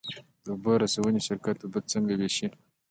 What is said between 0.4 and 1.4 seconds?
د اوبو رسونې